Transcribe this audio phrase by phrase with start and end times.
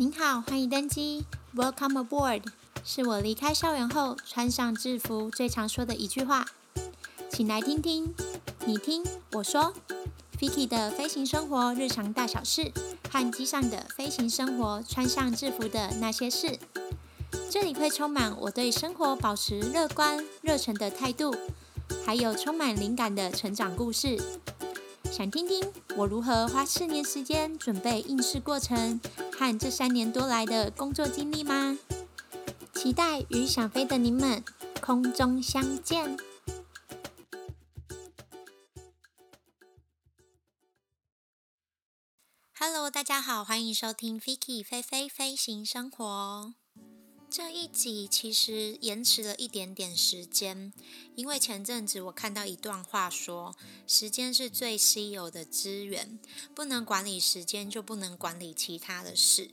[0.00, 2.42] 您好，欢迎登机，Welcome aboard，
[2.82, 6.46] 是我离开校园后穿上制服最常说的一句话。
[7.30, 8.14] 请来听听，
[8.64, 9.74] 你听我说
[10.38, 12.72] ，Vicky 的飞行生活日常大小事，
[13.10, 16.58] 和机上的飞行生活穿上制服的那些事。
[17.50, 21.36] 这里会充满我对生活保持乐观热忱的态度，
[22.06, 24.18] 还有充满灵感的成长故事。
[25.12, 25.62] 想听听
[25.94, 28.98] 我如何花四年时间准备应试过程？
[29.40, 31.78] 看这三年多来的工作经历吗？
[32.74, 34.44] 期待与想飞的你们
[34.82, 36.18] 空中相见。
[42.52, 46.52] Hello，大家好，欢迎收听 Vicky 飞飞飞行生活。
[47.30, 50.72] 这一集其实延迟了一点点时间，
[51.14, 53.54] 因为前阵子我看到一段话说，
[53.86, 56.18] 时间是最稀有的资源，
[56.56, 59.48] 不能管理时间，就不能管理其他的事。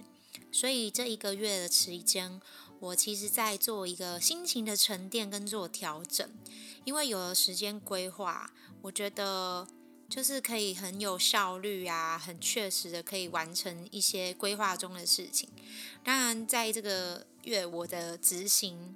[0.51, 2.41] 所以这一个月的时间，
[2.79, 6.27] 我其实在做一个心情的沉淀跟做调整，
[6.83, 8.49] 因为有了时间规划，
[8.81, 9.67] 我觉得。
[10.09, 15.49] 就是可以很有效率啊，很确实的可以完成一些规划中的事情。
[16.01, 18.93] 当然，在这个月我的执行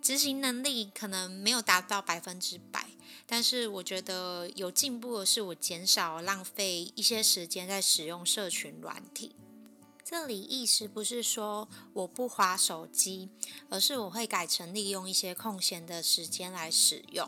[0.00, 2.86] 执行能力可能没有达到百分之百，
[3.24, 9.36] 但是我觉得有进步的是，我减少浪费一些时间在使用社群软体。
[10.12, 13.30] 这里意思不是说我不滑手机，
[13.70, 17.26] 而是我会改成利用一些空闲的时间来使用。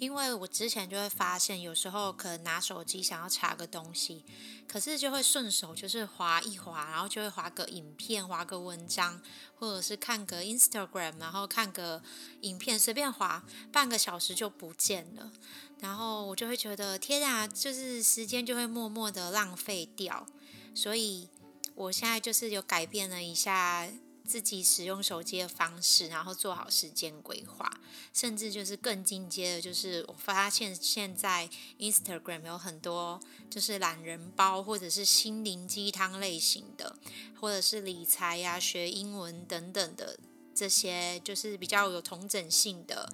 [0.00, 4.24] 因为我之前就会发现，有时候可能拿手机想要查个东西，
[4.66, 9.22] 可是就会顺手就是滑一滑，然后就会划个影片、划个文章，
[9.54, 12.02] 或者是看个 Instagram，然后看个
[12.40, 15.30] 影片，随便划半个小时就不见了。
[15.78, 20.26] 然后我就会觉得天啊，就是时间就会默默的浪费掉，
[20.74, 21.28] 所以。
[21.74, 23.88] 我现在就是有改变了一下
[24.24, 27.70] 自己使用手机的方式，然后做好时间规划，
[28.12, 36.96] 甚至就是更进阶的，就是我发现现在 Instagram 有很多就是懒人包或者是心灵鸡汤类型的，
[37.38, 40.18] 或者是理财呀、学英文等等的
[40.54, 43.12] 这些，就是比较有同整性的。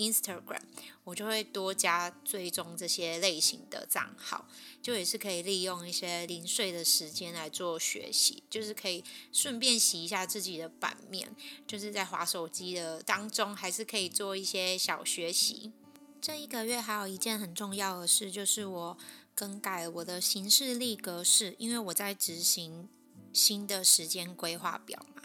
[0.00, 0.62] Instagram，
[1.04, 4.48] 我就会多加追踪这些类型的账号，
[4.80, 15.72] 就也是可以利用一些零碎的时间来做学习，就是可以顺便洗一下自己的版面，就是在滑手机的当中，还是可以做一些小学习。
[16.18, 18.98] 这一个月还有一件很重要的事，就是我
[19.34, 22.88] 更改我的行事历格式，因为我在执行
[23.32, 25.22] 新的时间规划表嘛，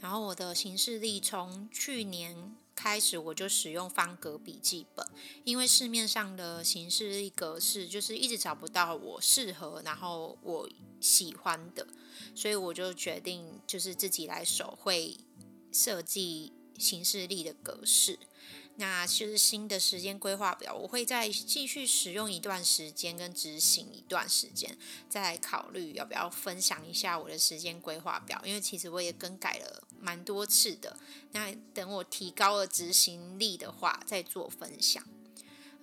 [0.00, 2.56] 然后我的行事历从去年。
[2.74, 5.06] 开始我就使用方格笔记本，
[5.44, 10.68] 因为市面上的形式力格式就是一直找不到我适合，然后我
[11.00, 11.86] 喜欢的，
[12.34, 15.16] 所以我就决定就是自己来手绘
[15.72, 18.18] 设计形式力的格式。
[18.76, 24.76] 那就是新的时间规划表，我会再继续使用一段时间跟执行一段时间，
[25.08, 28.40] 再来考虑要不要分享一下我的时间规划表。
[28.44, 30.96] 因为其实我也更改了蛮多次的。
[31.30, 35.04] 那等我提高了执行力的话，再做分享。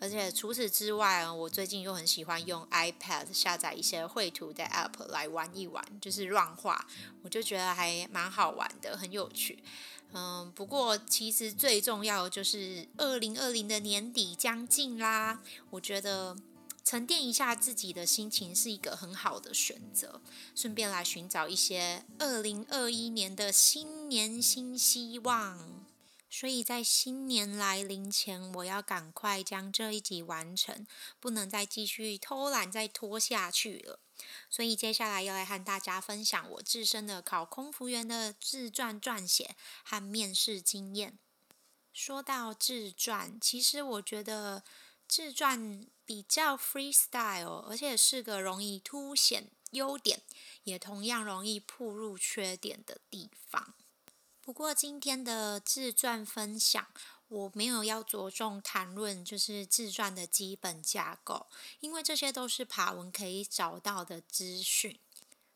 [0.01, 6.87] 而且除此之外，我最近又很喜欢用 iPad 下载一些绘图的 App 来玩一玩，就是乱画，
[7.21, 9.63] 我就觉得还蛮好玩的，很有趣。
[10.13, 15.41] 嗯，不过其实最重要的就是二零二零的年底将近啦。
[15.69, 16.35] 我觉得
[16.83, 20.21] 沉淀一下自己的心情是一个很好的选择，
[20.53, 25.85] 顺便来寻找一些二零二一年的新年新希望。
[26.29, 30.85] 所以在新年来临前，我要赶快将这一集完成，
[31.19, 33.99] 不能再继续偷懒再拖下去了。
[34.49, 41.17] 所以接下来要来和大家分享我自身的考空服员的自传撰写和面试经验。
[41.93, 44.63] 说到自传，其实我觉得
[45.07, 50.21] 自传比较 freestyle，而且是个容易凸显优点，
[50.63, 53.73] 也同样容易暴露缺点的地方。
[54.39, 56.87] 不过今天的自传分享，
[57.31, 61.47] 我没有要着重谈论就是自传的基本架构，
[61.79, 64.99] 因为这些都是爬文可以找到的资讯，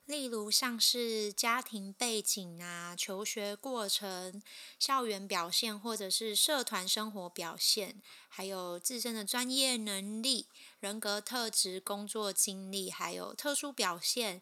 [0.06, 4.42] 例如像是家庭背景啊、求学过程、
[4.80, 10.48] 校园表现，或者是社团生活表现，还有自身的专业能力、
[10.80, 14.42] 人格特质、工作经历，还有特殊表现、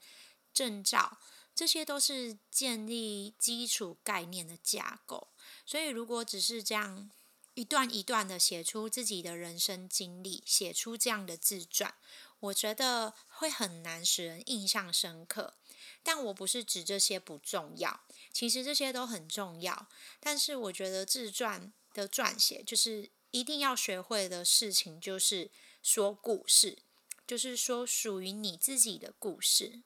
[0.53, 1.17] 证照，
[1.55, 5.29] 这些都是建立基础概念的架构。
[5.65, 7.09] 所以如果只是这样，
[7.53, 11.93] 一段一段的写出自己的人生经历，写出这样的自传，
[12.39, 15.55] 我觉得会很难使人印象深刻。
[16.01, 18.01] 但我不是指这些不重要，
[18.31, 19.87] 其实这些都很重要。
[20.19, 25.51] 但是我觉得自传的撰写，就是一定要学会的事情，就是
[25.81, 26.79] 说故事，
[27.25, 29.83] 就是说属于你自己的故事。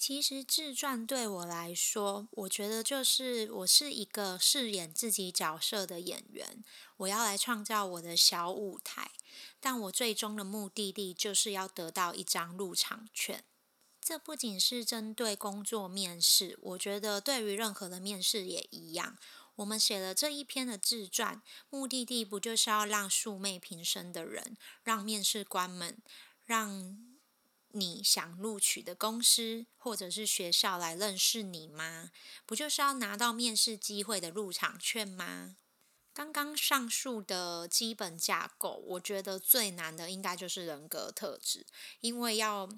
[0.00, 6.64] 其实自传对我来说，我觉得就是我是一个饰演自己角色的演员，
[6.96, 9.10] 我要来创造我的小舞台。
[9.60, 13.44] 但我最终的目的地就是要得到一张入场券。
[14.00, 19.18] 这不仅是针对工作面试，我觉得对于任何的面试也一样。
[19.56, 25.98] 我们写了这一篇的自传，目的地不就是要让素昧平生的人，让面试官们，
[26.46, 26.96] 让
[27.72, 32.10] 你想录取的公司或者是学校来认识你吗？
[32.44, 35.56] 不就是要拿到面试机会的入场券吗？
[36.12, 41.64] 刚刚上述的基本架构，我觉得最难的应该就是人格特质，
[42.00, 42.68] 因为要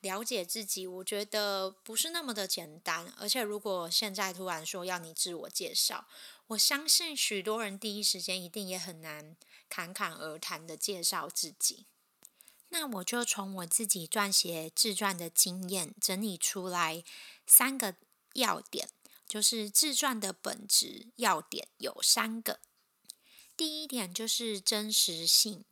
[0.00, 3.12] 了解自己，我觉得不是那么的简单。
[3.18, 6.08] 而且如果现在突然说要你自我介绍，
[6.48, 9.36] 我相信许多人第一时间一定也很难
[9.68, 11.84] 侃侃而谈的介绍自己。
[12.70, 17.04] 那我就从我自己撰写自传的经验整理出来
[17.46, 17.96] 三个
[18.34, 18.88] 要点，
[19.28, 22.60] 就是自传的本质要点有三个。
[23.56, 25.64] 第一点就是真实性，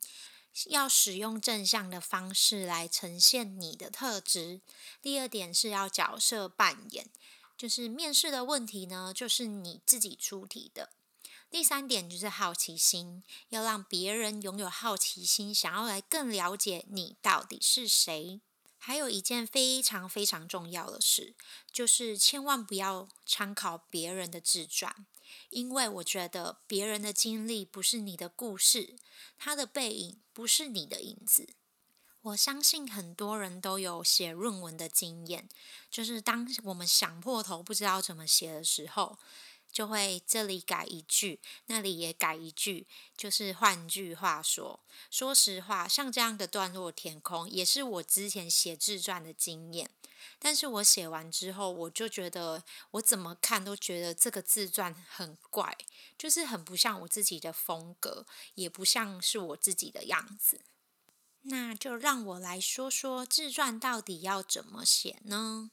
[0.65, 4.61] 要使用正向的方式来呈现你的特质。
[5.01, 7.09] 第二点是要角色扮演，
[7.57, 10.91] 就是面试的问题呢，就是你自己出题的。
[11.49, 18.39] 第三点就是好奇心，要让别人拥有好奇心，想要来更了解你到底是谁。
[18.77, 21.35] 还有一件非常非常重要的事，
[21.71, 25.05] 就是千万不要参考别人的自传，
[25.49, 28.95] 因为我觉得别人的经历不是你的故事，
[29.37, 31.49] 他的背影不是你的影子。
[32.21, 35.49] 我相信很多人都有写论文的经验，
[35.89, 39.17] 就是当我们想破头不知道怎么写的时候。
[39.71, 44.79] 就会这里改一句，那里也改一句，就是换句话说，
[45.09, 49.89] 说实话，像这样的段落填空，也是我之前写自传的经验。
[50.37, 55.77] 但是我写完之后，我就觉得，我怎么看都觉得这个自传很怪，
[56.17, 58.25] 就是很不像我自己的风格，
[58.55, 60.61] 也不像是我自己的样子。
[61.43, 65.71] 那就让我来说说自传到底要怎么写呢？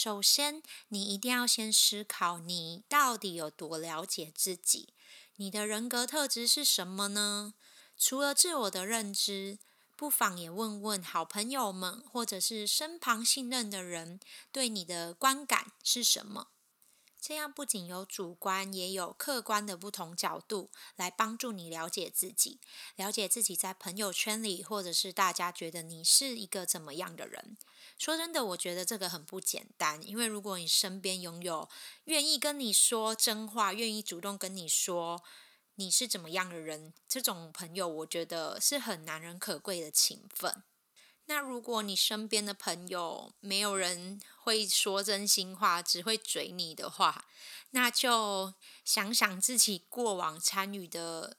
[0.00, 4.90] 首先，你一定要先思考，你到底有多了解自己？
[5.34, 7.54] 你的人格特质是什么呢？
[7.96, 9.58] 除了自我的认知，
[9.96, 14.20] 不妨也问问好朋友们，或者是身旁信任的人，
[14.52, 16.46] 对你的观感是什么？
[17.20, 22.60] 这样不仅有主观，也有客观的不同角度来帮助你了解自己，
[22.94, 27.56] 了解自己在朋友圈里，或者是大家觉得你是一个怎么样的人。
[27.98, 31.68] 说真的，我觉得这个很不简单，因为如果你身边拥有
[32.04, 35.22] 愿意跟你说真话、愿意主动跟你说
[35.74, 40.62] 你是怎么样的人，这种朋友，我觉得是很难能可贵的情分。
[41.26, 47.26] 那如果你身边的朋友没有人会说真心话，只会嘴你的话，
[47.70, 48.54] 那就
[48.84, 51.36] 想想自己过往参与的，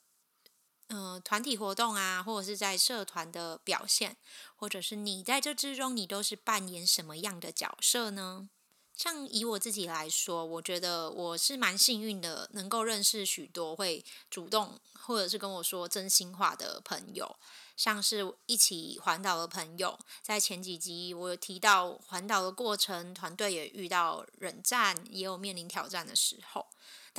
[0.89, 4.18] 呃，团体活动啊，或者是在社团的表现，
[4.56, 8.50] 或者是你在这之中，你都是扮演什么样的角色呢？
[8.95, 17.38] 像以我自己来说，我觉得我是蛮幸运的，能够认识许多会主动或者是跟我说真心话的朋友。
[17.77, 26.67] 像是一起环岛的朋友，在前几集我有提到环岛的过程，团队也遇到冷战，也有面临挑战的时候。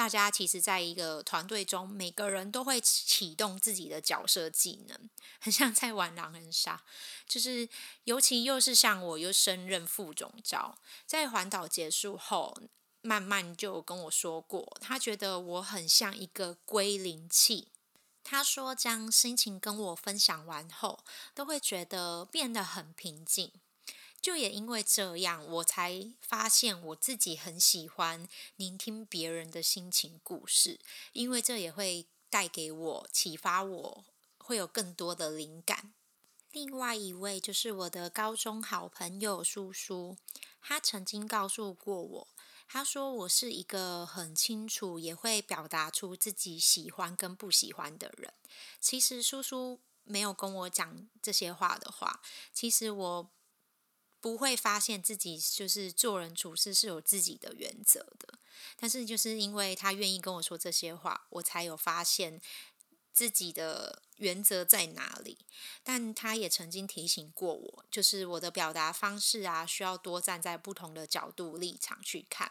[0.00, 6.82] 大家其实在一个团队中，每个人都会启动自己的角色技能，很像在玩狼人杀。
[7.28, 7.68] 就是
[8.04, 12.56] 尤其又是像我又升任副总召，在环岛结束后，
[13.02, 17.68] 慢慢就跟我说过，他觉得我很像一个归零器。
[18.24, 21.04] 他说：“将心情跟我分享完后，
[21.34, 23.52] 都会觉得变得很平静。
[24.20, 30.78] 就也因为这样，我才发现我自己很喜欢聆听别人的心情故事，
[31.12, 34.04] 因为这也会带给我启发，我
[34.38, 35.92] 会有更多的灵感。
[36.52, 40.16] 另外一位就是我的高中好朋友叔叔，
[40.60, 42.28] 他曾经告诉过我。”
[42.72, 48.32] 他说：“我是一个很清楚，也会表达出自己喜欢跟不喜欢的人。
[48.80, 52.22] 其实叔叔没有跟我讲这些话的话，
[52.52, 53.30] 其实我
[54.20, 58.38] 不会发现自己就是做人处事是有自己的原则的。
[58.76, 62.40] 但是就是因为他愿意跟我说这些话，我才有发现。”
[63.12, 65.36] 自己的原则在哪里，
[65.82, 72.50] 但他也曾经提醒过我，就是我的表达方式啊，需要多站在不同的角度立场去看。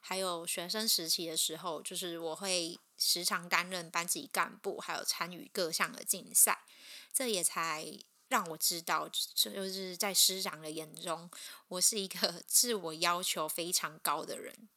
[0.00, 6.64] 还有学生时期的时候，就是我会时常担任班级干部，还有参与各项的竞赛，
[7.12, 7.86] 这也才
[8.30, 11.28] 让我知道，这就是在师长的眼中，
[11.68, 14.68] 我是一个 自我要求非常高的人。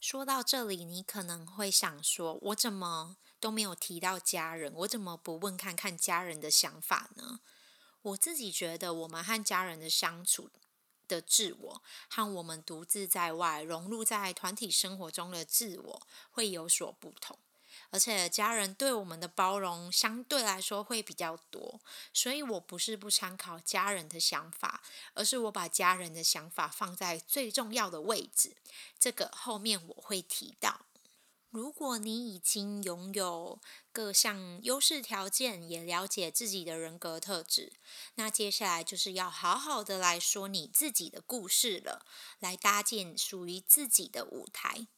[0.00, 7.40] 说到这里，你可能会想说，我怎么都没有提到家人，我怎么不问看看家人的想法呢？
[8.02, 10.50] 我自己觉得，我们和家人的相处。
[11.06, 17.38] 的自我和我们独自在外融入在团体生活中的自我会有所不同，
[17.94, 21.80] 而且家人对我们的包容相对来说会比较多，
[22.12, 24.82] 所以我不是不参考家人的想法，
[25.14, 28.56] 而是我把家人的想法放在最重要的位置，
[28.98, 30.86] 这个后面我会提到。
[31.50, 33.60] 如果你已经拥有
[33.92, 37.74] 各项优势条件，也了解自己的人格特质，
[38.16, 42.04] 那接下来就是要好好的来说你自己的故事了，
[42.40, 44.88] 来搭建属于自己的舞台。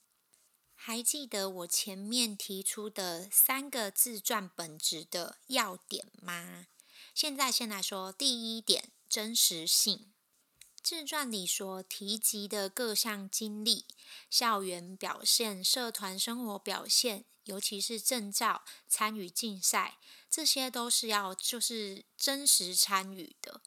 [0.89, 6.69] 还记得我前面提出的三个自传本质的要点吗？
[7.13, 10.13] 现在先来说第一点：真实性。
[10.81, 13.85] 自传里所提及的各项经历、
[14.31, 19.99] 校园表现、社团生活表现，尤其是证照、参与竞赛，
[20.31, 23.61] 这些都是要就是真实参与的，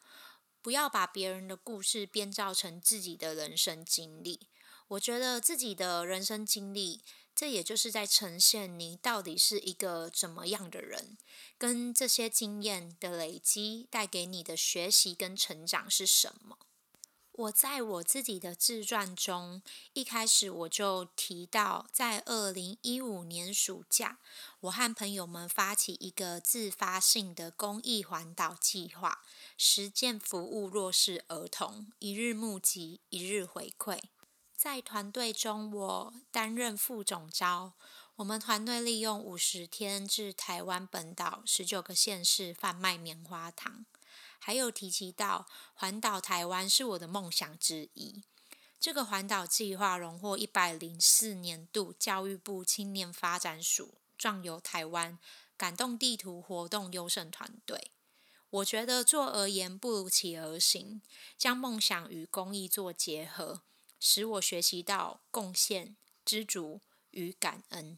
[0.62, 4.48] 不要把别人的故事编造成自己的人生经历。
[4.90, 7.02] 我觉得自己的人生经历，
[7.36, 11.16] 这也就是在呈现你到底是一个怎么样的人，
[11.60, 16.58] 跟这些经验的累积带给你的学习跟成长是什么。
[17.32, 19.62] 我在我自己的自传中，
[19.94, 24.18] 一开始我就提到，在二零一五年暑假，
[24.62, 29.24] 我和朋友们发起一个自发性的公益环岛计划，
[29.56, 34.00] 实践服务弱势儿童，一日募集，一日回馈。
[34.62, 37.72] 在团队中，我担任副总招。
[38.18, 43.86] 我们团队利用五十天至台湾本岛十九个县市贩卖棉花糖。
[44.38, 48.22] 还有提及到环岛台湾是我的梦想之一。
[48.78, 55.18] 这个环岛计划荣获一百零四年度教育部青年发展署壮游台湾
[55.56, 57.92] 感动地图活动优胜团队。
[58.50, 61.02] 我觉得做而言不如起而行，
[61.38, 63.62] 将梦想与公益做结合，
[64.00, 67.98] 使我学习到贡献、知足与感恩。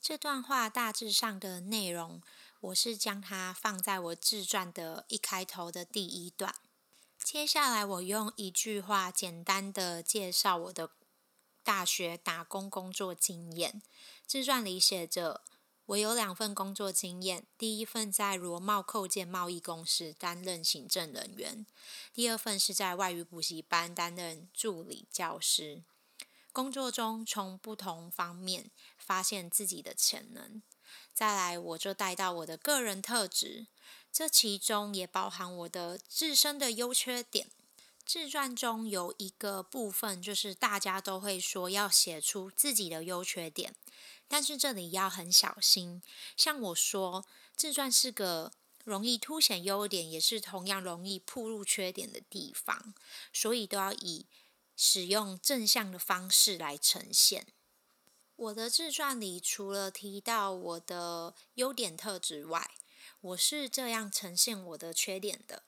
[0.00, 2.22] 这段话大致上的内容。
[2.60, 6.54] 我是将它放在我自传的一开头的第一段。
[7.22, 10.90] 接下来，我用一句话简单的介绍我的
[11.62, 13.82] 大学打工工作经验。
[14.26, 15.44] 自传里写着，
[15.86, 21.64] 我有两份工作经验，第一份在罗贸扣件贸易公司担任行政人员，
[22.12, 25.84] 第二份是在外语补习班担任助理教师。
[26.52, 30.60] 工作中从不同方面发现自己的潜能。
[31.14, 33.68] 再来，我就带到我的个人特质，
[34.10, 37.48] 这其中也包含我的自身的优缺点。
[38.06, 43.74] 自传中有一个部分，就是大家都会说要写出自己的优缺点，
[44.28, 46.00] 但是这里要很小心。
[46.36, 48.52] 像我说，自传是个
[48.84, 52.94] 容易凸显优点，也是同样容易暴露缺点的地方，
[53.32, 54.26] 所以都要以
[54.76, 57.48] 使用正向的方式来呈现。
[58.36, 62.70] 我的自传里除了提到我的优点特质外，
[63.20, 65.64] 我是这样呈现我的缺点的。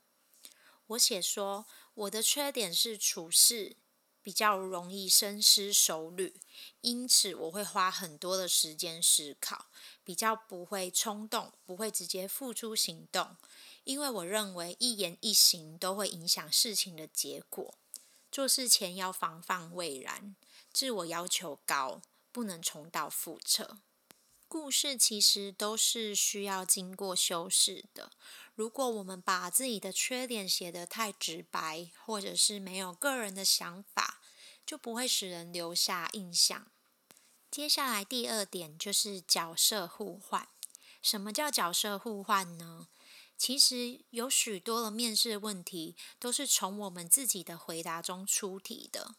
[0.88, 1.66] 我写说，
[1.99, 3.76] 我的缺点是处事
[4.23, 6.40] 比较容易深思熟虑，
[6.81, 9.67] 因此我会花很多的时间思考，
[10.05, 13.37] 比较不会冲动，不会直接付诸行动，
[13.83, 17.75] 因为我认为一言一行都会影响事情的结果。
[18.31, 20.37] 做事前要防范未然，
[20.73, 22.00] 自我要求高。
[22.31, 23.78] 不能重蹈覆辙。
[24.47, 28.12] 故事其实都是需要经过修饰的。
[28.59, 34.21] 如果我们把自己的缺点写得太直白，或者是没有个人的想法，
[34.67, 36.67] 就不会使人留下印象。
[37.53, 40.49] 接下来第二点就是角色互换。
[41.00, 42.88] 什么叫角色互换呢？
[43.37, 49.15] 其实有许多的面试问题都是从我们自己的回答中出题的。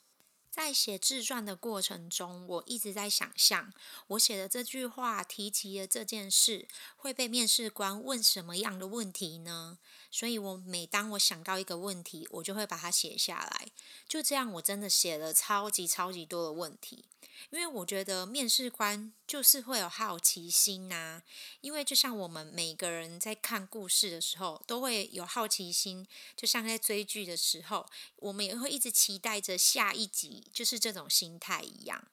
[0.50, 3.72] 在写自传的过程中，我一直在想象，
[4.08, 9.78] 我写的这句话提及的这件事会被面试官问什么样的问题呢？
[10.12, 13.68] 所以，我每当我想到一个问题，我就会把它写下来。
[14.08, 17.06] 就这样，我真的写了超级超级多的问题。
[17.52, 21.22] 因为我觉得面试官就是会有好奇心呐，
[21.62, 27.86] 因为就像我们每个人在看故事的时候都会有好奇心，就像在追剧的时候，
[28.18, 32.08] 我们也会一直期待着下一集，就是这种心态一样。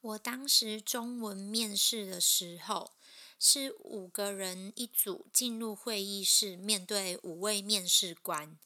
[0.00, 2.92] 我当时中文面试的时候，
[3.38, 8.58] 是五个人一组进入会议室，面对五位面试官。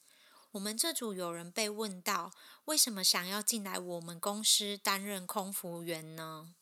[0.53, 2.33] 我们这组有人被问到，
[2.65, 6.55] 为什么想要进来我们公司担任空服员呢？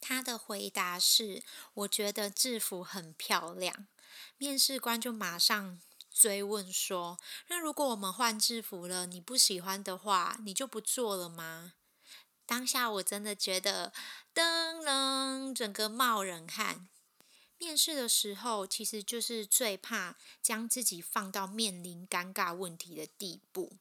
[0.00, 1.42] 他的回答是：
[1.74, 3.86] 我觉得制服很漂亮。
[4.36, 5.80] 面试官就马上
[6.10, 7.18] 追问说：
[7.48, 11.74] 那如果我们换制服了，你不喜欢的话，你就不做了吗？
[12.44, 13.92] 当下我真的觉得
[14.34, 16.88] 噔噔，整个冒冷汗。
[17.62, 23.74] 面试的时候，其实就是最怕将自己放到面临尴尬问题的地步，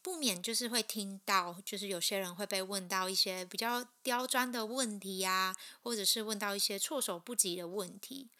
[0.00, 8.30] 不免就是会听到，就是有些人会被问到一些比较刁钻的问题呀，或者是问到一些措手不及的问题。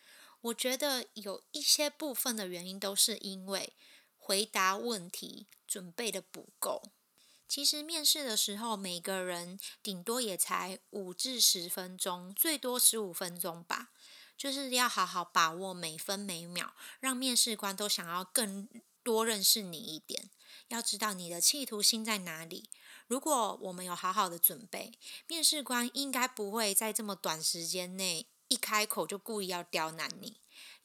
[0.40, 3.75] 我觉得有一些部分的原因都是因为
[4.16, 6.80] 回答问题准备的不够。
[7.47, 13.90] 其实面试的时候，每个人顶多也才五至十分钟，最多十五分钟吧。
[14.38, 18.68] 就是要好好把握每分每秒，让面试官都想要更
[19.02, 20.30] 多认识你一点。
[20.68, 22.71] 要知道你的企图心在哪里。
[23.07, 24.92] 如果我们有好好的准备，
[25.26, 30.40] 面试官应该不会在这么短时间内一开口就故意要刁难你。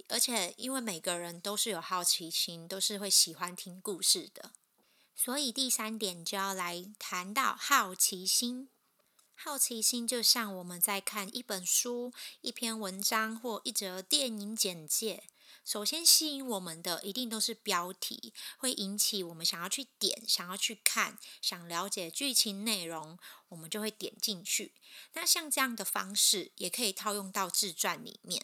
[0.10, 4.52] 而且，因为每个人都是有好奇心，都是会喜欢听故事的，
[5.16, 8.70] 所以第三点就要来谈到好奇心。
[9.46, 15.26] 好奇心就像我们在看一本书、一篇文章或一则电影简介。
[15.66, 23.20] 首先吸引我们的一定都是标题，会引起我们想要去点、想要去看、想了解剧情内容，
[23.50, 24.76] 我们就会点进去。
[25.12, 28.42] 那像这样的方式也可以套用到自传里面，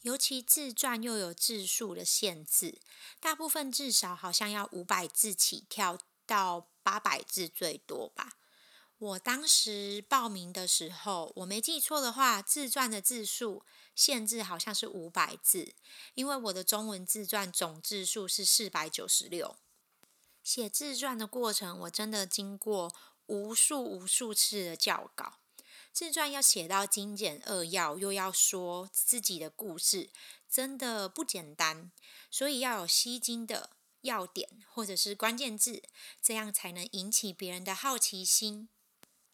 [0.00, 2.80] 尤其自传又有字数的限制，
[3.20, 5.96] 大部分至少好像要五百字起跳
[6.26, 8.38] 到八百字最多吧。
[9.02, 13.64] 我当时报名的时候，我没记错的话，自传的字数
[13.96, 15.74] 限制好像是五百字，
[16.14, 19.56] 因为我的中文自传总字数是四百九十六。
[20.44, 22.94] 写自传的过程，我真的经过
[23.26, 25.40] 无数无数次的校稿。
[25.92, 30.10] 自传要写到精简扼要，又要说自己的故事，
[30.48, 31.90] 真的不简单，
[32.30, 33.70] 所以要有吸睛的
[34.02, 35.82] 要点或者是关键字，
[36.22, 38.68] 这样才能引起别人的好奇心。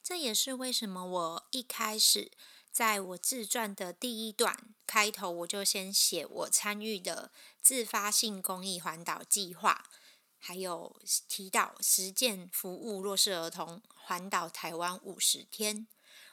[0.09, 2.33] 这也是为什么我一开始
[2.73, 9.91] 在我自传的第一段开头，我就先写我参与的自发性公益环岛计划，
[10.39, 15.87] 还有提到实践服务弱势儿童环岛台湾五十天，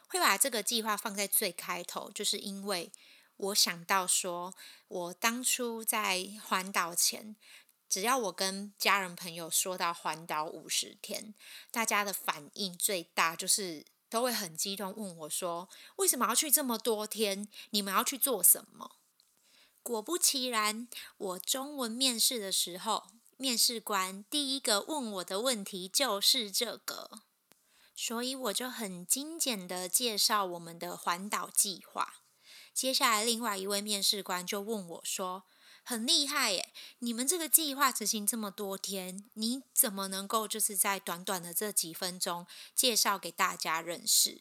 [0.08, 2.90] 会把这个计划放在最开头，就是因为
[3.36, 4.54] 我想到说，
[4.88, 7.36] 我当初在环岛前。
[7.88, 11.34] 只要我跟家人朋友说到环岛五十天，
[11.70, 17.48] 大家的反应最大就是都会很激动，问我说：“为什么要去这么多天？
[17.70, 18.96] 你们要去做什么？”
[19.82, 27.22] 果不其然，我中文面试的时候，面试官第一个问我的问题就是这个，
[27.94, 32.22] 所以我就很精简的介绍我们的环岛计划。
[32.74, 35.44] 接下来，另外一位面试官就问我说，
[35.88, 36.72] 很厉害耶！
[36.98, 42.44] 你们这个计划执行这么多天，你怎么能够就是在短短的这几分钟
[42.74, 44.40] 介绍给大家认识？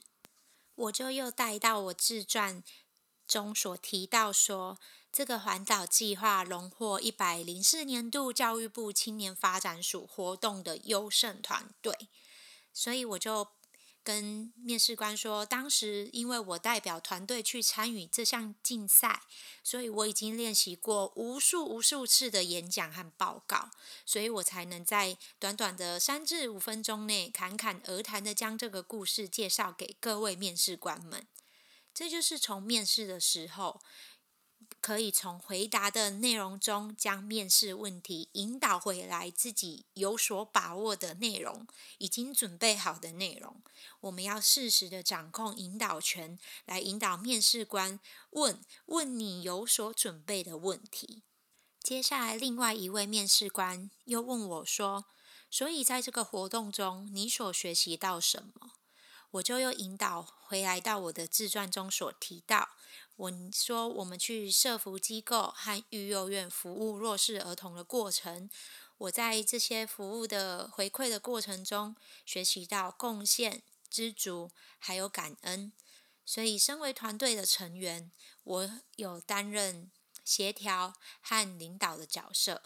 [0.74, 2.64] 我就又带到我自传
[3.28, 4.80] 中所提到说，
[5.12, 12.10] 这个环岛计划荣获一百零四年度教育部青年发展署活动的优胜团队，
[12.74, 13.55] 所以我就。
[14.06, 19.24] 跟面试官说，当时因为我代表团队去参与这项竞赛，
[19.64, 23.72] 所以我已经练习过无数无数次的演讲和报告，
[24.06, 31.26] 所以我才能在短短的三至五分钟内侃侃而谈的将这个故事介绍给各位面试官们。
[31.92, 33.82] 这就是从面试的时候。
[34.86, 41.66] 可以从回答的内容中将面试问题引导回来，自己有所把握的内容，
[41.98, 43.64] 已经准备好的内容，
[44.02, 51.24] 我们要适时的掌控引导权，来引导面试官问问你有所准备的问题。
[51.82, 55.06] 接下来，另外一位面试官又问我说
[55.50, 58.74] ：“所以在这个活动中，你所学习到什么？”
[59.32, 62.70] 我就又引导回来到我的自传中所提到，
[63.18, 68.50] 我说我们去社福机构和育幼院服务弱势儿童的过程，
[68.98, 75.72] 我在这些服务的回馈的过程中，学习到贡献、知足，还有感恩。
[76.26, 78.12] 所以，身为团队的成员，
[78.44, 79.92] 我有担任
[80.24, 82.64] 协调和领导的角色。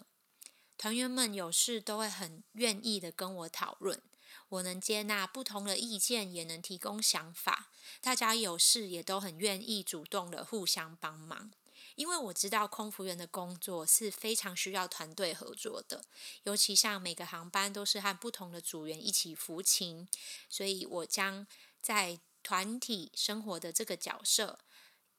[0.76, 4.02] 团员们有事都会很愿意的跟我讨论，
[4.50, 7.70] 我能接纳不同的意见，也能提供想法。
[8.00, 11.50] 大家有事也都很愿意主动的互相帮忙，
[11.94, 16.04] 因为我知道空服员的工作是非常需要团队合作的，
[16.44, 20.08] 尤其像每个航班都是和不同的组员一起服勤，
[20.48, 21.46] 所以我将
[21.80, 24.58] 在团体生活的这个角色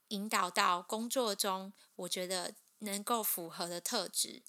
[0.09, 4.41] 引导到工作中，我觉得能够符合的特质。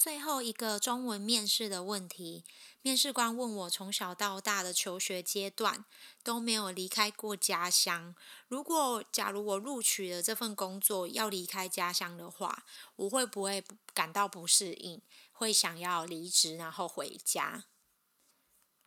[0.00, 2.42] 最后一个中文面试的问题，
[2.80, 5.84] 面试官问我从小到大的求学阶段
[6.22, 8.14] 都没有离开过家乡。
[8.48, 12.64] 如果假如我录取了这份工作要离开家乡的话，
[12.96, 17.66] 我会不会感到不适应，会想要离职然后回家？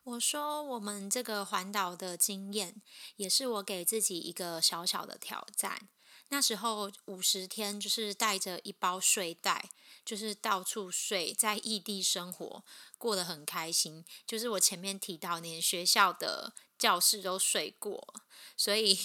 [0.02, 2.82] 我说，我们这个环岛的经验
[3.18, 5.90] 也是我给自己一个小小的挑战。
[6.30, 9.70] 那时候五十天就是带着一包睡袋，
[10.04, 12.64] 就是到处睡，在异地生活，
[12.98, 14.04] 过得很开心。
[14.26, 18.16] 就是我前面提到，连学校的教室都睡过，
[18.58, 18.98] 所以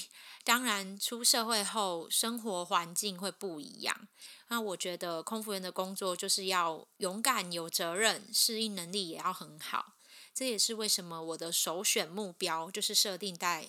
[0.42, 4.08] 当然出社会后，生活环境会不一样。
[4.48, 9.96] 那我觉得空服员的工作就是要勇敢、有责任，适应能力也要很好。
[10.32, 13.68] 这也是为什么我的首选目标就是设定在。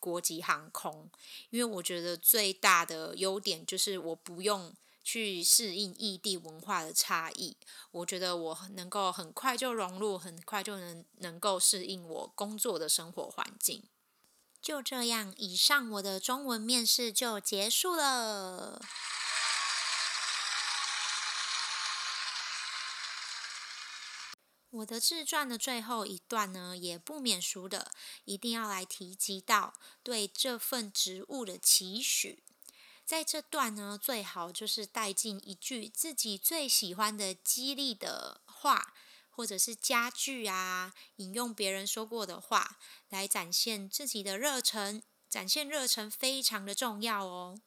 [0.00, 1.08] 国际航空，
[1.50, 7.56] 因为我觉得最大的优点就是我不用去适应异地文化的差异，
[7.90, 13.84] 我觉得我能够很快就融入，很快就能能够适应我工作的生活环境。
[14.60, 18.80] 就这样，以上我的中文面试就结束了。
[24.70, 27.90] 我的自传的最后一段呢，也不免俗的，
[28.24, 32.44] 一定要来提及到对这份职务的期许。
[33.04, 38.94] 在这段呢，最好就是带进一句自己最喜欢的激励的话，
[39.28, 42.78] 或者是佳句啊，引用别人说过的话，
[43.08, 45.02] 来展现自己的热忱。
[45.28, 47.60] 展现热忱非常的重要哦。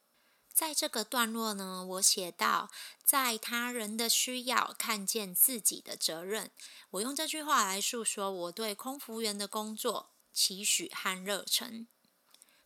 [0.63, 2.71] 在这个段落呢，我写到，
[3.04, 6.49] 在他人的需要看见自己的责任。
[6.91, 11.86] 我用这句话来诉说我对空服员的工作期许和热忱。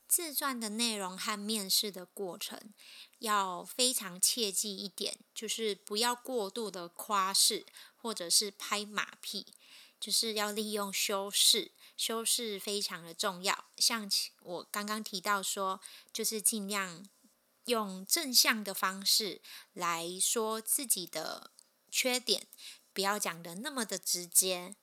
[0.08, 2.72] 自传的内容和面试的过程
[3.18, 9.48] 要非常切记一点，就是不要过度的夸饰或者是拍马屁，
[10.00, 13.66] 就是要利用修饰，修饰非常的重要。
[13.78, 14.08] 像
[14.44, 15.82] 我刚刚提到说，
[16.14, 17.10] 就是尽量。
[17.68, 19.42] 用正向的方式
[19.74, 21.52] 来说自己的
[21.92, 22.48] 缺点，
[22.94, 24.76] 不要讲得那么的直接。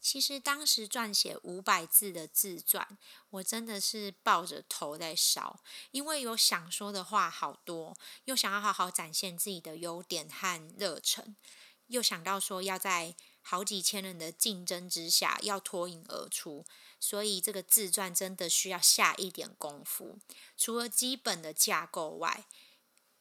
[0.00, 11.36] 其实当时撰写五百字的自传，我真的是抱着头在烧，因为有想说的话好多，又想要好好展现自己的优点和热忱，
[11.88, 16.64] 又想到说要在好几千人的竞争之下要脱颖而出。
[17.00, 20.18] 所以这个自传真的需要下一点功夫，
[20.56, 22.44] 除了基本的架构外，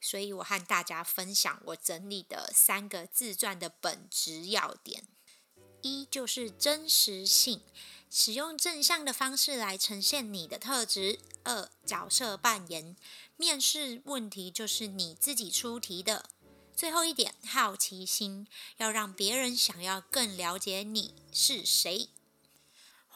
[0.01, 5.07] 所以我和大家分享我整理的三个自传的本质要点：
[5.81, 7.61] 一就是真实性，
[8.11, 12.97] 使用正向的方式来呈现你的特质；二角色扮演，
[13.37, 16.25] 面试问题就是你自己出题的；
[16.75, 22.09] 最后一点好奇心，要让别人想要更了解你是谁。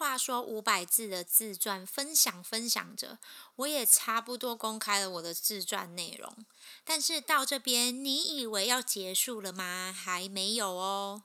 [0.04, 3.20] 话说五百字的自传分享分享着，
[3.56, 6.46] 我也差不多公开了我的自传内容。
[6.84, 9.96] 但是到这边，你以为要结束了吗？
[9.98, 11.24] 还没有哦。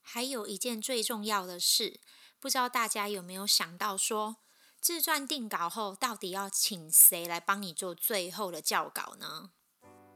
[0.00, 1.98] 还有一件最重要的事，
[2.38, 4.36] 不知道大家有没有想到说，
[4.80, 9.50] 自传定稿后到底要请谁来帮你做最后的校稿呢？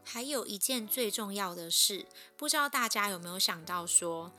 [0.05, 4.31] 还有一件最重要的事，不知道大家有没有想到说，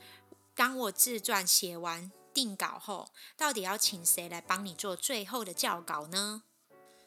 [0.55, 2.11] 当我自传写完。
[2.37, 6.43] 定稿后，到底要请谁来帮你做最后的校稿呢？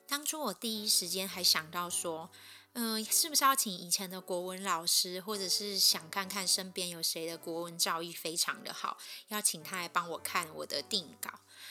[0.08, 2.30] 当初我第一时间还想到说，
[2.72, 11.30] 嗯、是不是要请以前的国文老师，或者是想看看身边有谁的国文造诣非常的好，要请他来帮我看我的定稿。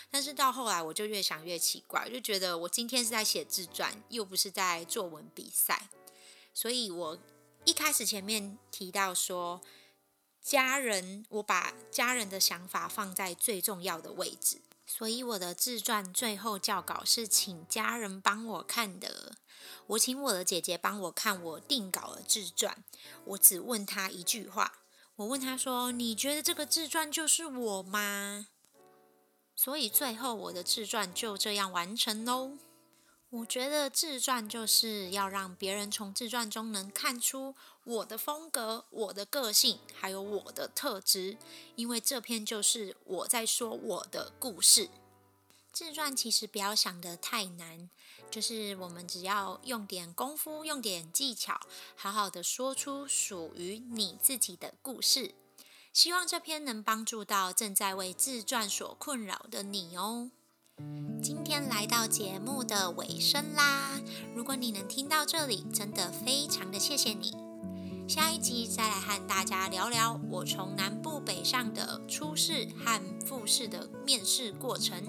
[0.09, 5.89] 但是到后来，我就越想越奇怪，就觉得我今天是在写自传，又不是在作文比赛，
[6.53, 7.17] 所以我
[7.65, 9.59] 一开始前面提到说。
[10.49, 19.35] 家人，我把家人的想法放在最重要的位置，所以我的自传最后校稿是请家人帮我看的。
[19.85, 22.83] 我请我的姐姐帮我看我定稿的自传，
[23.25, 24.79] 我只问她一句话，
[25.17, 28.47] 我问她说：“你觉得这个自传就是我吗？”
[29.55, 32.57] 所以最后我的自传就这样完成喽。
[33.29, 37.53] 我觉得自传就是要让别人从自传中能看出
[37.89, 41.37] 我的风格、我的个性，还有我的特质，
[41.75, 44.91] 因为这篇就是我在说我的故事。
[45.73, 47.89] 自传其实不要想得太难，
[48.29, 51.59] 就是我们只要用点功夫、用点技巧，
[51.95, 55.33] 好好的说出属于你自己的故事。
[55.91, 60.29] 希望这篇能帮助到正在为自传所困扰的你哦。
[61.23, 63.99] 今天来到节目的尾声啦，
[64.35, 67.48] 如果你能听到这里，真的非常的谢谢你。
[68.09, 75.03] 下一集再来和大家聊聊我从南部北上的初试和复试的面试过程。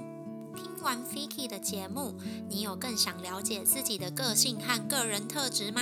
[0.54, 2.12] 听完 Vicky 的节目，
[2.50, 5.80] 你有更想了解自己的个性和个人特质吗？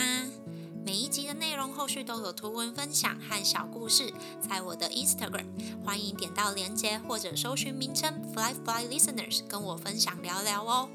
[0.86, 5.46] 每一集的内容后续都有图文分享和小故事，在我的 Instagram，
[5.84, 10.88] 欢迎点到链接或者搜寻名称 Fly Fly Listeners 跟我分享聊聊哦。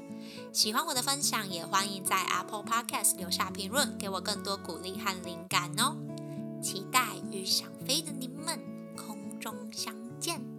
[0.54, 5.94] 喜欢我的分享，也欢迎在 Apple Podcast 留下评论，给我更多鼓励和灵感哦。
[6.64, 8.58] 期待与想飞的你们
[8.96, 10.53] 空中相见。